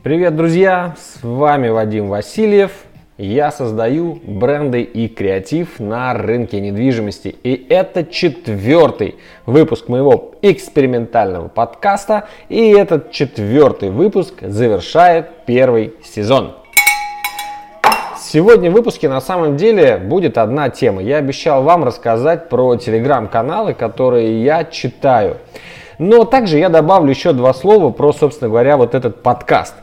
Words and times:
Привет, 0.00 0.36
друзья! 0.36 0.94
С 0.96 1.24
вами 1.24 1.70
Вадим 1.70 2.08
Васильев. 2.08 2.70
Я 3.16 3.50
создаю 3.50 4.20
бренды 4.24 4.82
и 4.82 5.08
креатив 5.08 5.80
на 5.80 6.14
рынке 6.14 6.60
недвижимости. 6.60 7.34
И 7.42 7.66
это 7.68 8.04
четвертый 8.04 9.16
выпуск 9.44 9.88
моего 9.88 10.36
экспериментального 10.40 11.48
подкаста. 11.48 12.28
И 12.48 12.70
этот 12.70 13.10
четвертый 13.10 13.90
выпуск 13.90 14.34
завершает 14.40 15.30
первый 15.46 15.94
сезон. 16.04 16.52
Сегодня 18.16 18.70
в 18.70 18.74
выпуске 18.74 19.08
на 19.08 19.20
самом 19.20 19.56
деле 19.56 19.96
будет 19.96 20.38
одна 20.38 20.70
тема. 20.70 21.02
Я 21.02 21.16
обещал 21.16 21.64
вам 21.64 21.82
рассказать 21.82 22.48
про 22.48 22.76
телеграм-каналы, 22.76 23.74
которые 23.74 24.44
я 24.44 24.62
читаю. 24.62 25.38
Но 25.98 26.24
также 26.24 26.58
я 26.58 26.68
добавлю 26.68 27.10
еще 27.10 27.32
два 27.32 27.52
слова 27.52 27.90
про, 27.90 28.12
собственно 28.12 28.48
говоря, 28.48 28.76
вот 28.76 28.94
этот 28.94 29.24
подкаст. 29.24 29.74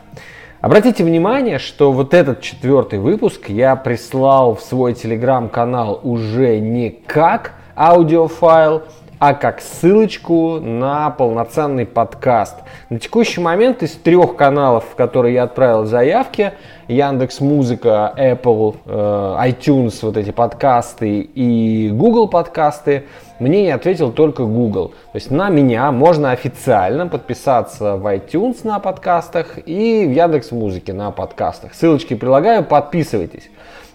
Обратите 0.66 1.04
внимание, 1.04 1.60
что 1.60 1.92
вот 1.92 2.15
этот 2.15 2.42
четвертый 2.42 2.97
выпуск 2.97 3.50
я 3.50 3.75
прислал 3.75 4.56
в 4.56 4.61
свой 4.61 4.96
телеграм-канал 4.96 6.00
уже 6.01 6.60
не 6.60 6.89
как 6.89 7.51
аудиофайл, 7.75 8.82
а 9.19 9.33
как 9.33 9.61
ссылочку 9.61 10.60
на 10.60 11.10
полноценный 11.10 11.86
подкаст. 11.86 12.57
На 12.89 13.00
текущий 13.00 13.42
момент 13.42 13.83
из 13.83 13.92
трех 13.92 14.36
каналов, 14.36 14.86
в 14.92 14.96
которые 14.96 15.36
я 15.36 15.43
отправил 15.43 15.86
заявки, 15.86 16.54
Яндекс 16.87 17.39
Музыка, 17.39 18.14
Apple, 18.18 18.75
э, 18.86 19.50
iTunes, 19.50 20.00
вот 20.01 20.18
эти 20.18 20.32
подкасты 20.32 21.21
и 21.21 21.89
Google 21.92 22.28
подкасты, 22.28 23.06
мне 23.39 23.64
не 23.64 23.71
ответил 23.71 24.11
только 24.11 24.43
Google. 24.43 24.89
То 24.89 25.15
есть 25.15 25.32
на 25.32 25.50
меня 25.50 25.92
можно 25.92 26.32
официально 26.32 27.07
подписаться 27.07 27.95
в 27.95 28.06
iTunes 28.14 28.59
на 28.64 28.79
подкастах 28.79 29.57
и 29.65 30.06
в 30.06 30.11
Яндекс 30.11 30.51
Музыке 30.51 30.93
на 30.93 31.11
подкастах. 31.11 31.73
Ссылочки 31.73 32.14
прилагаю, 32.14 32.64
подписывайтесь. 32.64 33.50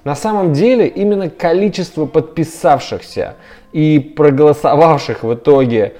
На 0.04 0.14
самом 0.14 0.52
деле 0.52 0.86
именно 0.88 1.28
количество 1.28 2.06
подписавшихся 2.06 3.36
и 3.72 3.98
проголосовавших 3.98 5.22
в 5.22 5.34
итоге 5.34 5.96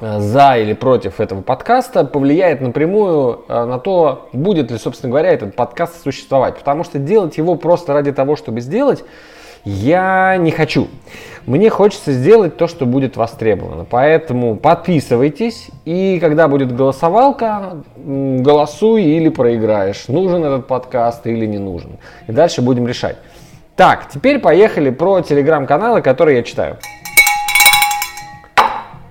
э, 0.00 0.18
за 0.18 0.56
или 0.56 0.72
против 0.72 1.20
этого 1.20 1.40
подкаста 1.40 2.04
повлияет 2.04 2.60
напрямую 2.60 3.44
э, 3.48 3.64
на 3.66 3.78
то, 3.78 4.28
будет 4.32 4.72
ли, 4.72 4.78
собственно 4.78 5.10
говоря, 5.10 5.30
этот 5.30 5.54
подкаст 5.54 6.02
существовать. 6.02 6.58
Потому 6.58 6.82
что 6.82 6.98
делать 6.98 7.38
его 7.38 7.54
просто 7.54 7.92
ради 7.92 8.10
того, 8.12 8.34
чтобы 8.34 8.60
сделать, 8.60 9.04
я 9.64 10.36
не 10.36 10.50
хочу. 10.50 10.88
Мне 11.46 11.68
хочется 11.68 12.12
сделать 12.12 12.56
то, 12.56 12.66
что 12.66 12.86
будет 12.86 13.16
востребовано. 13.16 13.84
Поэтому 13.88 14.56
подписывайтесь, 14.56 15.68
и 15.84 16.18
когда 16.20 16.48
будет 16.48 16.74
голосовалка, 16.74 17.82
голосуй 17.96 19.02
или 19.02 19.28
проиграешь, 19.28 20.08
нужен 20.08 20.42
этот 20.44 20.66
подкаст 20.66 21.26
или 21.26 21.44
не 21.44 21.58
нужен. 21.58 21.98
И 22.28 22.32
дальше 22.32 22.62
будем 22.62 22.86
решать. 22.86 23.16
Так, 23.76 24.08
теперь 24.08 24.38
поехали 24.38 24.90
про 24.90 25.20
телеграм-каналы, 25.20 26.00
которые 26.00 26.38
я 26.38 26.42
читаю. 26.42 26.78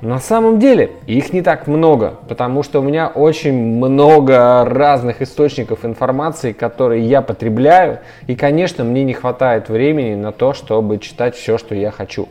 На 0.04 0.20
самом 0.20 0.59
деле 0.59 0.92
их 1.08 1.32
не 1.32 1.42
так 1.42 1.66
много, 1.66 2.16
потому 2.28 2.62
что 2.62 2.82
у 2.82 2.84
меня 2.84 3.08
очень 3.08 3.54
много 3.54 4.66
разных 4.66 5.22
источников 5.22 5.86
информации, 5.86 6.52
которые 6.52 7.06
я 7.06 7.22
потребляю, 7.22 8.00
и, 8.28 8.36
конечно, 8.36 8.84
мне 8.84 9.06
не 9.06 9.14
хватает 9.14 9.70
времени 9.70 10.16
на 10.16 10.34
то, 10.34 10.54
чтобы 10.54 10.98
читать 10.98 11.36
все, 11.36 11.58
что 11.58 11.73
я 11.73 11.90
хочу. 11.90 12.28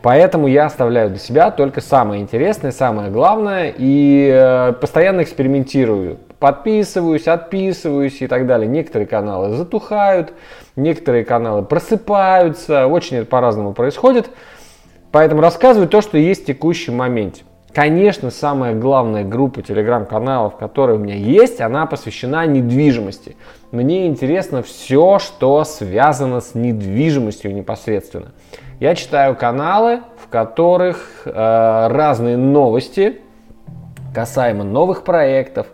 Поэтому 0.00 0.46
я 0.46 0.66
оставляю 0.66 1.08
для 1.10 1.18
себя 1.18 1.50
только 1.50 1.80
самое 1.80 2.22
интересное, 2.22 2.70
самое 2.70 3.10
главное, 3.10 3.74
и 3.76 4.30
э, 4.32 4.74
постоянно 4.74 5.24
экспериментирую. 5.24 6.18
Подписываюсь, 6.38 7.26
отписываюсь 7.26 8.22
и 8.22 8.28
так 8.28 8.46
далее. 8.46 8.68
Некоторые 8.68 9.08
каналы 9.08 9.56
затухают, 9.56 10.34
некоторые 10.76 11.24
каналы 11.24 11.64
просыпаются, 11.64 12.86
очень 12.86 13.16
это 13.16 13.26
по-разному 13.26 13.72
происходит. 13.72 14.30
Поэтому 15.10 15.40
рассказываю 15.40 15.88
то, 15.88 16.00
что 16.00 16.18
есть 16.18 16.42
в 16.42 16.46
текущем 16.46 16.96
моменте. 16.96 17.44
Конечно, 17.72 18.30
самая 18.30 18.74
главная 18.74 19.24
группа 19.24 19.62
телеграм-каналов, 19.62 20.56
которая 20.56 20.96
у 20.96 20.98
меня 20.98 21.14
есть, 21.14 21.60
она 21.60 21.86
посвящена 21.86 22.46
недвижимости. 22.46 23.36
Мне 23.70 24.06
интересно 24.06 24.62
все, 24.62 25.18
что 25.18 25.62
связано 25.64 26.40
с 26.40 26.54
недвижимостью 26.54 27.54
непосредственно. 27.54 28.32
Я 28.80 28.94
читаю 28.94 29.36
каналы, 29.36 30.00
в 30.22 30.28
которых 30.28 31.22
э, 31.24 31.30
разные 31.32 32.36
новости 32.36 33.20
касаемо 34.14 34.64
новых 34.64 35.04
проектов, 35.04 35.66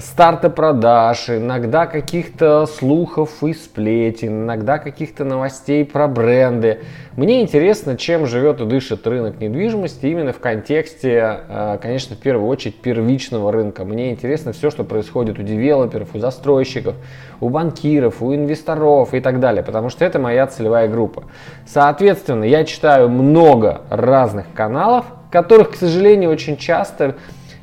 старта 0.00 0.50
продаж, 0.50 1.30
иногда 1.30 1.86
каких-то 1.86 2.66
слухов 2.66 3.42
и 3.42 3.52
сплетен, 3.52 4.44
иногда 4.44 4.78
каких-то 4.78 5.24
новостей 5.24 5.84
про 5.84 6.08
бренды. 6.08 6.80
Мне 7.16 7.40
интересно, 7.40 7.96
чем 7.96 8.26
живет 8.26 8.60
и 8.60 8.64
дышит 8.64 9.06
рынок 9.06 9.40
недвижимости 9.40 10.06
именно 10.06 10.32
в 10.32 10.40
контексте, 10.40 11.40
э, 11.48 11.78
конечно, 11.80 12.16
в 12.16 12.18
первую 12.18 12.48
очередь 12.48 12.76
первичного 12.80 13.52
рынка. 13.52 13.84
Мне 13.84 14.10
интересно 14.10 14.52
все, 14.52 14.70
что 14.70 14.82
происходит 14.84 15.38
у 15.38 15.42
девелоперов, 15.42 16.14
у 16.14 16.18
застройщиков, 16.18 16.96
у 17.40 17.48
банкиров, 17.48 18.22
у 18.22 18.34
инвесторов 18.34 19.14
и 19.14 19.20
так 19.20 19.40
далее, 19.40 19.62
потому 19.62 19.88
что 19.88 20.04
это 20.04 20.18
моя 20.18 20.46
целевая 20.46 20.88
группа. 20.88 21.24
Соответственно, 21.64 22.44
я 22.44 22.64
читаю 22.64 23.08
много 23.08 23.82
разных 23.88 24.46
каналов, 24.52 25.06
которых, 25.30 25.72
к 25.72 25.76
сожалению, 25.76 26.30
очень 26.30 26.56
часто 26.56 27.16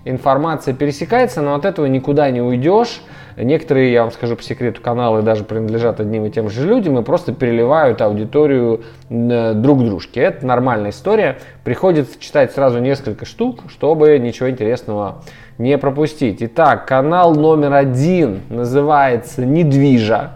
информация 0.06 0.74
пересекается, 0.74 1.42
но 1.42 1.56
от 1.56 1.66
этого 1.66 1.86
никуда 1.86 2.30
не 2.32 2.42
уйдешь. 2.42 3.02
Некоторые, 3.36 3.92
я 3.92 4.02
вам 4.04 4.12
скажу 4.12 4.36
по 4.36 4.44
секрету, 4.44 4.82
каналы 4.82 5.24
даже 5.24 5.44
принадлежат 5.44 6.00
одним 6.00 6.26
и 6.26 6.30
тем 6.30 6.50
же 6.50 6.68
людям 6.68 7.00
и 7.00 7.04
просто 7.04 7.34
переливают 7.34 8.02
аудиторию 8.02 8.82
э, 9.10 9.54
друг 9.56 9.84
дружке. 9.84 10.22
Это 10.22 10.46
нормальная 10.46 10.92
история. 10.92 11.38
Приходится 11.64 12.20
читать 12.20 12.52
сразу 12.52 12.80
несколько 12.80 13.26
штук, 13.26 13.62
чтобы 13.70 14.20
ничего 14.20 14.50
интересного 14.50 15.24
не 15.58 15.78
пропустить. 15.78 16.38
Итак, 16.42 16.86
канал 16.86 17.34
номер 17.34 17.74
один 17.74 18.42
называется 18.50 19.46
«Недвижа». 19.46 20.32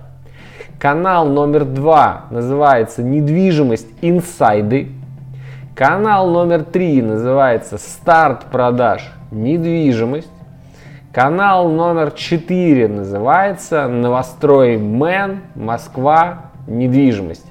Канал 0.79 1.27
номер 1.27 1.65
два 1.65 2.25
называется 2.31 3.03
«Недвижимость 3.03 3.89
инсайды». 4.01 4.89
Канал 5.75 6.29
номер 6.31 6.63
три 6.63 7.01
называется 7.01 7.77
«Старт 7.77 8.45
продаж 8.45 9.16
недвижимость. 9.31 10.31
Канал 11.13 11.69
номер 11.69 12.11
4 12.11 12.87
называется 12.87 13.87
«Новострой 13.87 14.77
Мэн. 14.77 15.41
Москва. 15.55 16.51
Недвижимость». 16.67 17.45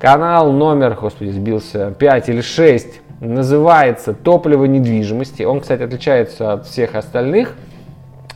Канал 0.00 0.52
номер, 0.52 0.96
господи, 1.00 1.30
сбился, 1.30 1.92
5 1.92 2.28
или 2.28 2.40
6 2.40 3.00
называется 3.20 4.12
«Топливо 4.12 4.64
недвижимости». 4.66 5.42
Он, 5.42 5.60
кстати, 5.60 5.82
отличается 5.82 6.52
от 6.52 6.66
всех 6.66 6.94
остальных. 6.94 7.54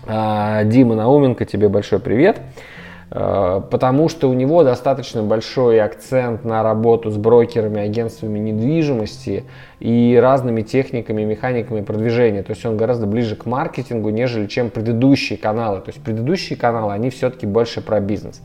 А, 0.06 0.64
Дима 0.64 0.94
Науменко, 0.94 1.44
тебе 1.44 1.68
большой 1.68 2.00
привет. 2.00 2.38
Э, 2.38 2.40
потому 3.10 4.08
что 4.08 4.28
у 4.28 4.34
него 4.34 4.64
достаточно 4.64 5.22
большой 5.22 5.80
акцент 5.80 6.44
на 6.44 6.62
работу 6.62 7.10
с 7.10 7.16
брокерами, 7.16 7.80
агентствами 7.80 8.38
недвижимости 8.38 9.44
и 9.80 10.18
разными 10.20 10.62
техниками, 10.62 11.24
механиками 11.24 11.80
продвижения. 11.80 12.42
То 12.42 12.52
есть 12.52 12.66
он 12.66 12.76
гораздо 12.76 13.06
ближе 13.06 13.34
к 13.36 13.46
маркетингу, 13.46 14.10
нежели 14.10 14.46
чем 14.46 14.68
предыдущие 14.68 15.38
каналы. 15.38 15.80
То 15.80 15.88
есть 15.88 16.02
предыдущие 16.02 16.58
каналы, 16.58 16.92
они 16.92 17.08
все-таки 17.10 17.46
больше 17.46 17.80
про 17.80 18.00
бизнес. 18.00 18.42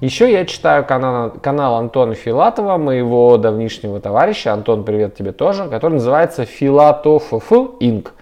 Еще 0.00 0.30
я 0.30 0.44
читаю 0.44 0.84
канал, 0.84 1.30
канал 1.30 1.76
Антона 1.76 2.14
Филатова, 2.14 2.76
моего 2.76 3.36
давнишнего 3.38 4.00
товарища. 4.00 4.52
Антон, 4.52 4.84
привет 4.84 5.14
тебе 5.14 5.32
тоже, 5.32 5.68
который 5.68 5.94
называется 5.94 6.44
Филатов 6.44 7.32
Инк. 7.80 8.12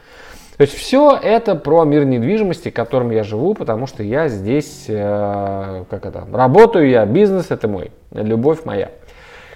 То 0.57 0.63
есть 0.63 0.75
все 0.75 1.19
это 1.21 1.57
про 1.57 1.85
мир 1.85 2.05
недвижимости, 2.05 2.71
которым 2.71 3.11
я 3.11 3.25
живу, 3.25 3.55
потому 3.55 3.89
что 3.89 4.05
я 4.05 4.29
здесь, 4.29 4.85
э, 4.89 5.85
как 5.91 6.07
это, 6.07 6.27
работаю 6.33 6.89
я, 6.89 7.05
бизнес 7.07 7.51
это 7.51 7.67
мой, 7.67 7.91
любовь 8.13 8.65
моя. 8.65 8.93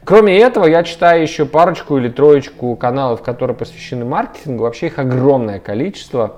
Кроме 0.05 0.39
этого, 0.39 0.67
я 0.67 0.83
читаю 0.83 1.23
еще 1.23 1.47
парочку 1.47 1.99
или 1.99 2.09
троечку 2.09 2.75
каналов, 2.77 3.23
которые 3.23 3.57
посвящены 3.57 4.05
маркетингу. 4.05 4.65
Вообще 4.65 4.87
их 4.87 4.99
огромное 4.99 5.61
количество, 5.61 6.37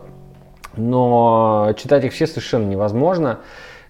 но 0.77 1.73
читать 1.77 2.05
их 2.05 2.13
все 2.13 2.27
совершенно 2.27 2.67
невозможно. 2.67 3.39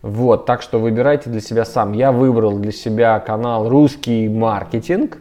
Вот, 0.03 0.47
так 0.47 0.63
что 0.63 0.79
выбирайте 0.79 1.31
для 1.31 1.41
себя 1.41 1.65
сам. 1.65 1.93
Я 1.93 2.13
выбрал 2.13 2.59
для 2.59 2.73
себя 2.73 3.19
канал 3.21 3.69
«Русский 3.69 4.29
маркетинг». 4.29 5.19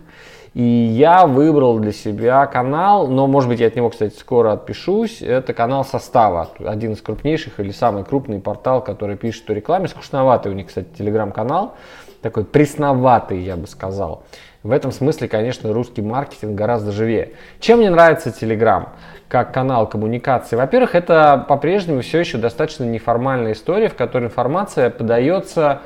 И 0.54 0.64
я 0.64 1.28
выбрал 1.28 1.80
для 1.80 1.92
себя 1.92 2.46
канал, 2.48 3.08
но, 3.08 3.28
может 3.28 3.50
быть, 3.50 3.60
я 3.60 3.68
от 3.68 3.76
него, 3.76 3.90
кстати, 3.90 4.16
скоро 4.18 4.54
отпишусь. 4.54 5.22
Это 5.22 5.54
канал 5.54 5.86
Состава, 5.86 6.50
один 6.60 6.94
из 6.94 7.02
крупнейших 7.02 7.60
или 7.60 7.72
самый 7.72 8.04
крупный 8.04 8.40
портал, 8.40 8.84
который 8.84 9.16
пишет 9.16 9.50
о 9.50 9.54
рекламе. 9.54 9.88
Скучноватый 9.88 10.52
у 10.52 10.56
них, 10.56 10.68
кстати, 10.68 10.88
телеграм-канал, 10.98 11.76
такой 12.22 12.46
пресноватый, 12.46 13.40
я 13.40 13.56
бы 13.56 13.68
сказал. 13.68 14.24
В 14.64 14.72
этом 14.72 14.92
смысле, 14.92 15.30
конечно, 15.30 15.72
русский 15.72 16.02
маркетинг 16.02 16.54
гораздо 16.56 16.92
живее. 16.92 17.34
Чем 17.62 17.80
мне 17.80 17.90
нравится 17.90 18.30
Telegram 18.30 18.90
как 19.30 19.54
канал 19.54 19.88
коммуникации? 19.88 20.58
Во-первых, 20.58 20.96
это 20.96 21.46
по-прежнему 21.48 22.02
все 22.02 22.20
еще 22.20 22.38
достаточно 22.38 22.84
неформальная 22.84 23.54
история, 23.54 23.88
в 23.88 23.96
которой 23.96 24.26
информация 24.26 24.90
подается 24.90 25.80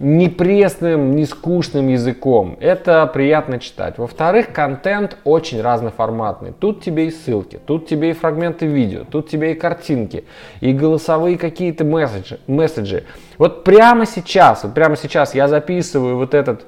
не 0.00 0.30
пресным, 0.30 1.14
не 1.14 1.26
скучным 1.26 1.88
языком. 1.88 2.56
Это 2.58 3.06
приятно 3.06 3.58
читать. 3.58 3.98
Во-вторых, 3.98 4.50
контент 4.50 5.18
очень 5.24 5.60
разноформатный. 5.60 6.54
Тут 6.58 6.82
тебе 6.82 7.08
и 7.08 7.10
ссылки, 7.10 7.60
тут 7.64 7.86
тебе 7.86 8.10
и 8.10 8.12
фрагменты 8.14 8.64
видео, 8.64 9.02
тут 9.08 9.28
тебе 9.28 9.52
и 9.52 9.54
картинки, 9.54 10.24
и 10.62 10.72
голосовые 10.72 11.36
какие-то 11.36 11.84
месседжи. 11.84 12.40
месседжи. 12.46 13.04
Вот 13.36 13.62
прямо 13.62 14.06
сейчас, 14.06 14.64
вот 14.64 14.72
прямо 14.72 14.96
сейчас 14.96 15.34
я 15.34 15.48
записываю 15.48 16.16
вот 16.16 16.32
этот 16.32 16.64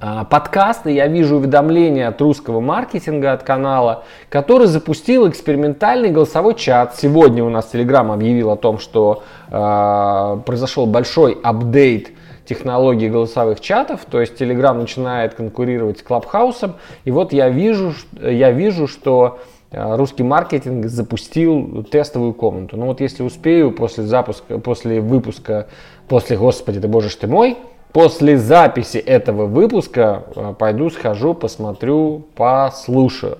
а, 0.00 0.24
подкаст, 0.24 0.86
и 0.86 0.94
я 0.94 1.08
вижу 1.08 1.36
уведомление 1.36 2.08
от 2.08 2.22
русского 2.22 2.60
маркетинга, 2.60 3.32
от 3.34 3.42
канала, 3.42 4.04
который 4.30 4.66
запустил 4.66 5.28
экспериментальный 5.28 6.10
голосовой 6.10 6.54
чат. 6.54 6.96
Сегодня 6.96 7.44
у 7.44 7.50
нас 7.50 7.68
Telegram 7.70 8.14
объявил 8.14 8.50
о 8.50 8.56
том, 8.56 8.78
что 8.78 9.24
э, 9.50 10.38
произошел 10.46 10.86
большой 10.86 11.36
апдейт 11.42 12.12
технологии 12.50 13.08
голосовых 13.08 13.60
чатов, 13.60 14.00
то 14.10 14.20
есть 14.20 14.40
Telegram 14.40 14.72
начинает 14.72 15.34
конкурировать 15.34 16.00
с 16.00 16.02
Clubhouse, 16.02 16.74
и 17.04 17.12
вот 17.12 17.32
я 17.32 17.48
вижу, 17.48 17.94
я 18.20 18.50
вижу, 18.50 18.88
что 18.88 19.38
э, 19.70 19.96
русский 19.96 20.24
маркетинг 20.24 20.86
запустил 20.86 21.84
тестовую 21.84 22.34
комнату. 22.34 22.76
Ну 22.76 22.86
вот 22.86 23.00
если 23.00 23.22
успею 23.22 23.70
после 23.70 24.02
запуска, 24.02 24.58
после 24.58 25.00
выпуска, 25.00 25.68
после, 26.08 26.36
господи, 26.36 26.80
ты 26.80 26.88
боже 26.88 27.08
ж 27.08 27.14
ты 27.14 27.28
мой, 27.28 27.56
после 27.92 28.36
записи 28.36 28.98
этого 28.98 29.46
выпуска 29.46 30.24
э, 30.34 30.54
пойду 30.58 30.90
схожу, 30.90 31.34
посмотрю, 31.34 32.24
послушаю. 32.34 33.38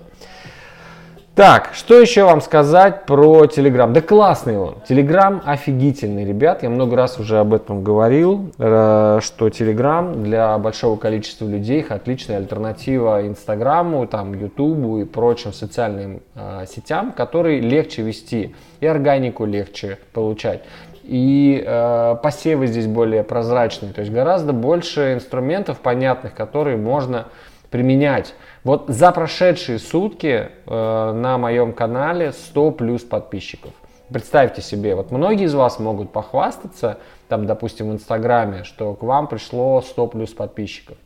Так, 1.33 1.69
что 1.73 1.97
еще 1.97 2.25
вам 2.25 2.41
сказать 2.41 3.05
про 3.05 3.45
Telegram? 3.45 3.89
Да 3.93 4.01
классный 4.01 4.57
он. 4.57 4.75
Telegram 4.87 5.41
офигительный, 5.45 6.25
ребят. 6.25 6.61
Я 6.61 6.69
много 6.69 6.97
раз 6.97 7.19
уже 7.19 7.39
об 7.39 7.53
этом 7.53 7.85
говорил, 7.85 8.51
э, 8.57 9.19
что 9.21 9.47
Telegram 9.47 10.13
для 10.21 10.57
большого 10.57 10.97
количества 10.97 11.45
людей 11.45 11.85
отличная 11.87 12.35
альтернатива 12.35 13.25
Инстаграму, 13.25 14.07
там, 14.07 14.33
Ютубу 14.33 14.99
и 14.99 15.05
прочим 15.05 15.53
социальным 15.53 16.19
э, 16.35 16.65
сетям, 16.67 17.13
которые 17.13 17.61
легче 17.61 18.01
вести 18.01 18.53
и 18.81 18.85
органику 18.85 19.45
легче 19.45 19.99
получать 20.11 20.63
и 21.03 21.63
э, 21.65 22.15
посевы 22.21 22.67
здесь 22.67 22.87
более 22.87 23.23
прозрачные, 23.23 23.91
то 23.91 24.01
есть 24.01 24.13
гораздо 24.13 24.53
больше 24.53 25.13
инструментов 25.13 25.79
понятных, 25.79 26.33
которые 26.35 26.77
можно 26.77 27.25
применять. 27.71 28.35
Вот 28.63 28.85
за 28.89 29.11
прошедшие 29.11 29.79
сутки 29.79 30.49
э, 30.67 31.11
на 31.13 31.37
моем 31.39 31.73
канале 31.73 32.33
100 32.33 32.71
плюс 32.71 33.01
подписчиков. 33.01 33.71
Представьте 34.09 34.61
себе, 34.61 34.93
вот 34.93 35.09
многие 35.11 35.45
из 35.45 35.53
вас 35.55 35.79
могут 35.79 36.11
похвастаться, 36.11 36.99
там, 37.29 37.47
допустим, 37.47 37.89
в 37.89 37.93
Инстаграме, 37.93 38.65
что 38.65 38.93
к 38.93 39.03
вам 39.03 39.27
пришло 39.27 39.81
100 39.81 40.07
плюс 40.07 40.31
подписчиков 40.31 40.97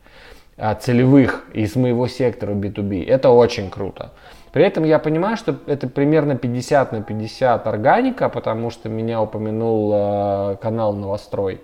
а, 0.58 0.74
целевых 0.74 1.44
из 1.54 1.76
моего 1.76 2.08
сектора 2.08 2.52
B2B. 2.52 3.06
Это 3.06 3.30
очень 3.30 3.70
круто. 3.70 4.10
При 4.50 4.64
этом 4.64 4.82
я 4.82 4.98
понимаю, 4.98 5.36
что 5.36 5.54
это 5.66 5.86
примерно 5.86 6.36
50 6.36 6.92
на 6.92 7.02
50 7.02 7.66
органика, 7.68 8.28
потому 8.28 8.70
что 8.70 8.88
меня 8.88 9.22
упомянул 9.22 9.92
э, 9.94 10.56
канал 10.60 10.94
Новострой, 10.94 11.60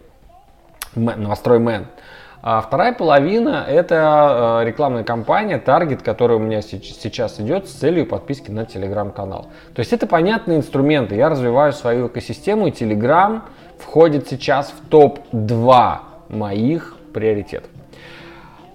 Новострой 0.94 1.58
Мэн. 1.58 1.86
А 2.44 2.60
вторая 2.60 2.92
половина– 2.92 3.64
это 3.68 4.62
э, 4.62 4.66
рекламная 4.66 5.04
кампания, 5.04 5.58
таргет, 5.58 6.02
которая 6.02 6.38
у 6.38 6.40
меня 6.40 6.60
сейчас 6.60 7.38
идет 7.38 7.68
с 7.68 7.70
целью 7.70 8.04
подписки 8.04 8.50
на 8.50 8.66
телеграм-канал. 8.66 9.46
То 9.74 9.78
есть 9.78 9.92
это 9.92 10.08
понятные 10.08 10.58
инструменты. 10.58 11.14
Я 11.14 11.28
развиваю 11.28 11.72
свою 11.72 12.08
экосистему, 12.08 12.66
и 12.66 12.72
телеграм 12.72 13.44
входит 13.78 14.26
сейчас 14.28 14.72
в 14.72 14.88
топ-2 14.88 15.98
моих 16.30 16.96
приоритетов. 17.14 17.70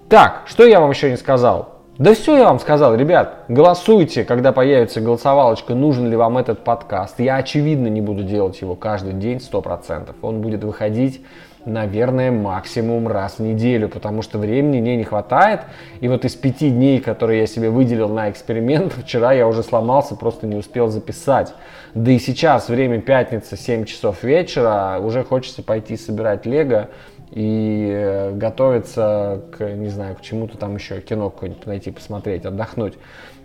Так, 0.08 0.44
что 0.46 0.64
я 0.64 0.80
вам 0.80 0.88
еще 0.88 1.10
не 1.10 1.18
сказал? 1.18 1.74
Да 1.98 2.14
все 2.14 2.38
я 2.38 2.44
вам 2.44 2.60
сказал, 2.60 2.94
ребят, 2.94 3.44
голосуйте, 3.48 4.24
когда 4.24 4.52
появится 4.52 5.02
голосовалочка, 5.02 5.74
нужен 5.74 6.08
ли 6.08 6.16
вам 6.16 6.38
этот 6.38 6.64
подкаст. 6.64 7.20
Я, 7.20 7.36
очевидно, 7.36 7.88
не 7.88 8.00
буду 8.00 8.22
делать 8.22 8.58
его 8.62 8.76
каждый 8.76 9.12
день 9.12 9.38
100%. 9.38 10.14
Он 10.22 10.40
будет 10.40 10.64
выходить 10.64 11.22
наверное, 11.68 12.32
максимум 12.32 13.06
раз 13.08 13.38
в 13.38 13.40
неделю, 13.40 13.88
потому 13.88 14.22
что 14.22 14.38
времени 14.38 14.80
мне 14.80 14.96
не 14.96 15.04
хватает. 15.04 15.60
И 16.00 16.08
вот 16.08 16.24
из 16.24 16.34
пяти 16.34 16.70
дней, 16.70 17.00
которые 17.00 17.40
я 17.40 17.46
себе 17.46 17.70
выделил 17.70 18.08
на 18.08 18.30
эксперимент, 18.30 18.92
вчера 19.04 19.32
я 19.32 19.46
уже 19.46 19.62
сломался, 19.62 20.16
просто 20.16 20.46
не 20.46 20.56
успел 20.56 20.88
записать. 20.88 21.54
Да 21.94 22.10
и 22.10 22.18
сейчас 22.18 22.68
время 22.68 23.00
пятница, 23.00 23.56
7 23.56 23.84
часов 23.84 24.22
вечера, 24.22 24.98
уже 25.00 25.24
хочется 25.24 25.62
пойти 25.62 25.96
собирать 25.96 26.46
лего 26.46 26.88
и 27.30 27.90
э, 27.92 28.32
готовиться 28.32 29.42
к, 29.56 29.64
не 29.64 29.88
знаю, 29.88 30.16
к 30.16 30.22
чему-то 30.22 30.56
там 30.56 30.76
еще, 30.76 31.00
кино 31.00 31.30
какое-нибудь 31.30 31.66
найти, 31.66 31.90
посмотреть, 31.90 32.44
отдохнуть. 32.46 32.94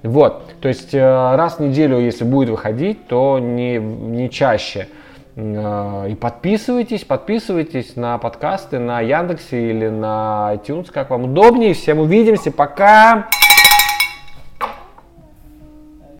Вот, 0.03 0.53
то 0.61 0.67
есть 0.67 0.93
э, 0.93 0.99
раз 0.99 1.55
в 1.55 1.59
неделю, 1.59 1.99
если 1.99 2.23
будет 2.23 2.49
выходить, 2.49 3.07
то 3.07 3.39
не, 3.39 3.77
не 3.77 4.29
чаще– 4.29 4.87
и 5.35 6.15
подписывайтесь, 6.15 7.05
подписывайтесь 7.05 7.95
на 7.95 8.19
подкасты 8.19 8.77
на 8.77 9.01
Яндексе 9.01 9.71
или 9.71 9.89
на 9.89 10.51
iTunes, 10.55 10.91
как 10.91 11.09
вам 11.09 11.23
удобнее. 11.23 11.73
Всем 11.73 11.99
увидимся, 11.99 12.51
пока! 12.51 13.29